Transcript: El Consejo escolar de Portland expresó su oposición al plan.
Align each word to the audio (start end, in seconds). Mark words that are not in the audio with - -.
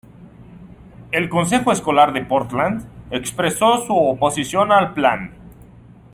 El 1.11 1.29
Consejo 1.29 1.71
escolar 1.71 2.11
de 2.11 2.25
Portland 2.25 2.83
expresó 3.11 3.85
su 3.85 3.95
oposición 3.95 4.71
al 4.71 4.95
plan. 4.95 5.31